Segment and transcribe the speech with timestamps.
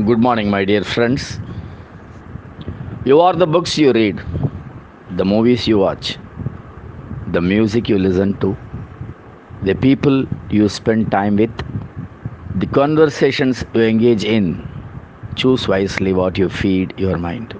[0.00, 1.26] Good morning my dear friends
[3.04, 4.20] you are the books you read
[5.16, 6.10] the movies you watch
[7.32, 8.50] the music you listen to
[9.64, 10.16] the people
[10.50, 11.60] you spend time with
[12.58, 14.48] the conversations you engage in
[15.34, 17.54] choose wisely what you feed your mind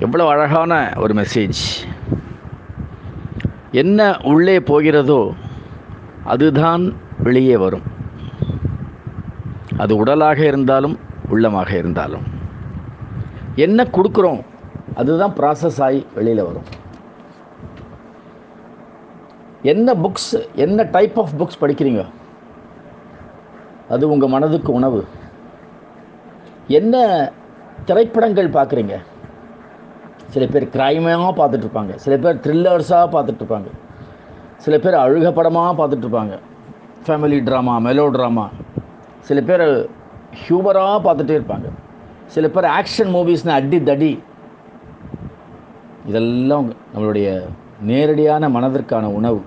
[0.00, 1.60] எவ்வளோ அழகான ஒரு message
[3.72, 5.22] என்ன உள்ளே போகிறதோ
[6.24, 6.84] அதுதான்
[7.22, 7.86] வெளியே வரும்
[9.78, 10.98] அது உடலாக இருந்தாலும்
[11.30, 12.22] உள்ளமாக இருந்தாலும்.
[13.54, 14.40] என்ன கொடுக்குறோம்?
[14.94, 16.62] அதுதான் ப்ராசஸ் ஆகி வெளியில் வரும்.
[19.62, 22.06] என்ன புக்ஸ் என்ன டைப் ஆஃப் புக்ஸ் படிக்கிறீங்க?
[23.88, 25.04] அது உங்கள் மனதுக்கு உணவு.
[26.66, 26.96] என்ன
[27.84, 29.02] திரைப்படங்கள் பார்க்குறீங்க?
[30.26, 31.94] சில பேர் கிரைமாக பார்த்துட்ருப்பாங்க.
[31.94, 33.70] சில பேர் த்ரில்லர்ஸாக பார்த்துட்ருப்பாங்க.
[34.56, 36.38] சில பேர் அழுக படமாக பார்த்துட்ருப்பாங்க.
[37.06, 38.48] ஃபேமிலி ட்ராமா மெலோ ட்ராமா
[39.20, 39.90] சில பேர்
[40.34, 41.68] ஹியூமராக பார்த்துட்டே இருப்பாங்க.
[42.26, 44.22] சில பேர் ஆக்ஷன் மூவிஸ்னு அடி தடி.
[46.06, 47.42] இதெல்லாம் நம்மளுடைய
[47.80, 49.42] நேரடியான மனதிற்கான உணவு.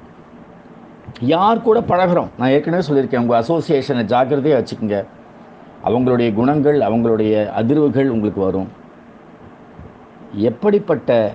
[1.20, 2.30] யார் கூட பழகிறோம்?
[2.38, 5.06] நான் ஏற்கனவே சொல்லியிருக்கேன் உங்கள் அசோசியேஷனை ஜாக்கிரதையாக வச்சுக்கோங்க.
[5.86, 8.70] அவங்களுடைய குணங்கள் அவங்களுடைய அதிர்வுகள் உங்களுக்கு வரும்.
[10.34, 11.32] எப்படிப்பட்ட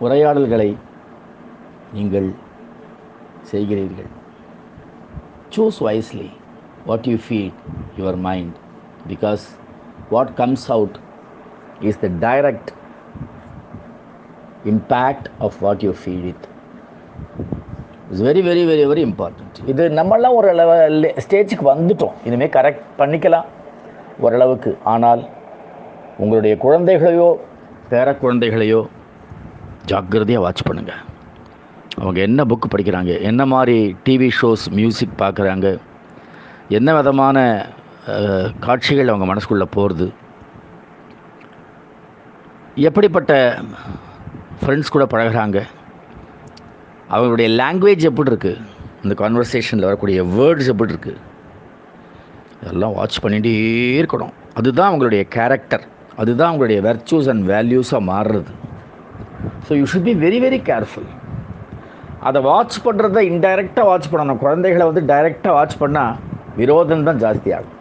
[0.00, 0.76] உரையாடல்களை
[1.92, 2.32] நீங்கள்
[3.52, 4.10] செய்கிறீர்கள்?
[5.56, 6.30] Choose wisely
[6.90, 7.58] what you feed
[8.00, 8.54] your mind
[9.10, 9.44] because
[10.14, 10.96] what comes out
[11.90, 12.70] is the direct
[14.72, 16.46] impact of what you feel it
[18.08, 20.74] it's very very very very important இது நம்மளாம் ஒரு அளவு
[21.24, 22.16] ஸ்டேஜுக்கு வந்துட்டோம்.
[22.26, 23.46] இனிமேல் கரெக்ட் பண்ணிக்கலாம்.
[24.24, 24.70] ஓரளவுக்கு.
[24.94, 25.22] ஆனால்
[26.22, 27.28] உங்களுடைய குழந்தைகளையோ
[27.92, 28.80] பேர குழந்தைகளையோ
[29.90, 31.00] ஜாக்கிரதையாக வாட்ச் பண்ணுங்கள்
[32.00, 35.66] அவங்க என்ன புக்கு படிக்கிறாங்க என்ன மாதிரி டிவி ஷோஸ் மியூசிக் பார்க்குறாங்க
[36.78, 37.38] என்ன விதமான
[38.66, 40.06] காட்சிகள் அவங்க மனசுக்குள்ளே போகிறது
[42.88, 43.32] எப்படிப்பட்ட
[44.60, 45.58] ஃப்ரெண்ட்ஸ் கூட பழகுறாங்க?
[47.14, 48.60] அவங்களுடைய லாங்குவேஜ் எப்படி இருக்குது
[49.04, 51.20] இந்த கான்வர்சேஷனில் வரக்கூடிய வேர்ட்ஸ் எப்படி இருக்குது
[52.62, 53.54] இதெல்லாம் வாட்ச் பண்ணிகிட்டே
[54.00, 54.34] இருக்கணும்.
[54.58, 55.84] அதுதான் அவங்களுடைய கேரக்டர்
[56.22, 58.52] அதுதான் அவங்களுடைய வெர்ச்சூஸ் அண்ட் வேல்யூஸாக மாறுறது.
[59.68, 61.10] So you should be very very careful
[62.28, 64.42] அதை வாட்ச் பண்ணுறத இன்டைரக்டாக வாட்ச் பண்ணணும்.
[64.44, 66.14] குழந்தைகளை வந்து டைரெக்டாக வாட்ச் பண்ணால்
[66.60, 67.78] விரோதம் தான் ஜாஸ்தியாகும்.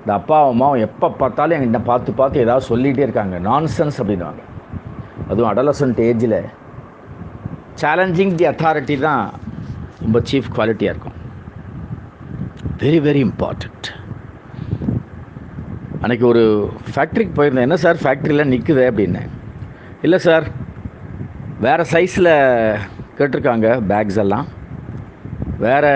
[0.00, 3.36] இந்த அப்பாவும் அம்மாவும் எப்போ பார்த்தாலும் எங்கிட்ட பார்த்து பார்த்து ஏதாவது சொல்லிகிட்டே இருக்காங்க.
[3.48, 4.42] நான்சென்ஸ் அப்படின்வாங்க
[5.30, 6.38] அதுவும் அடலசன்ட் ஏஜில்
[7.82, 9.22] சேலஞ்சிங் தி அத்தாரிட்டி தான்
[10.02, 11.18] ரொம்ப சீஃப் குவாலிட்டியாக இருக்கும்.
[12.82, 13.86] வெரி வெரி இம்பார்ட்டண்ட்
[16.02, 16.42] அன்றைக்கி ஒரு
[16.92, 17.66] ஃபேக்ட்ரிக்கு போயிருந்தேன்.
[17.68, 19.30] என்ன சார் ஃபேக்ட்ரியில் நிற்குது அப்படின்னேன்
[20.06, 20.46] இல்லை சார்
[21.66, 22.32] வேறு சைஸில்
[23.18, 24.46] கேட்டிருக்காங்க பேக்ஸ் எல்லாம்.
[25.64, 25.92] வேறு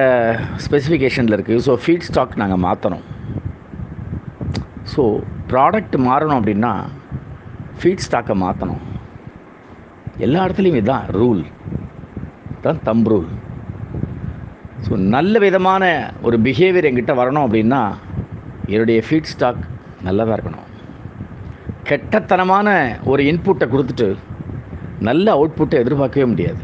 [0.64, 3.06] ஸ்பெசிஃபிகேஷனில் இருக்குது ஸோ ஃபீட் ஸ்டாக் நாங்கள் மாற்றணும்
[4.92, 5.02] ஸோ
[5.52, 6.72] ப்ராடக்ட் மாறணும் அப்படின்னா
[7.80, 8.84] ஃபீட் ஸ்டாக்கை மாற்றணும்
[10.26, 11.42] எல்லா இடத்துலையும் இதுதான் ரூல்
[12.64, 13.28] தான் தம் ரூல்
[14.86, 15.84] ஸோ நல்ல விதமான
[16.26, 17.82] ஒரு பிஹேவியர் எங்கிட்ட வரணும் அப்படின்னா
[18.72, 19.62] என்னுடைய ஃபீட் ஸ்டாக்
[20.06, 20.66] நல்லதாக இருக்கணும்.
[21.88, 22.68] கெட்டத்தனமான
[23.10, 24.08] ஒரு இன்புட்டை கொடுத்துட்டு
[25.08, 26.62] நல்ல அவுட்புட்டை எதிர்பார்க்கவே முடியாது.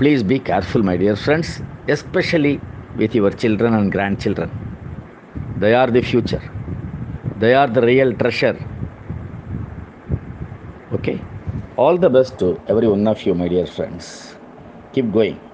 [0.00, 1.54] Please be careful my dear friends
[1.88, 2.60] especially
[2.96, 4.50] with your children and grandchildren.
[5.58, 6.42] They are the future,
[7.38, 8.58] they are the real treasure.
[10.92, 11.20] Okay?
[11.76, 14.36] All the best to every one of you, my dear friends.
[14.92, 15.47] Keep going.